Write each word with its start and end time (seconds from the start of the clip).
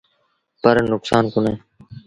پر 0.61 0.75
نڪسآݩ 0.91 1.29
ڪونهي۔ 1.33 1.55